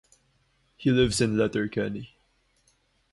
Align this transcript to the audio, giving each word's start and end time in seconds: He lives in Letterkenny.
He 0.77 0.89
lives 0.89 1.21
in 1.21 1.37
Letterkenny. 1.37 2.15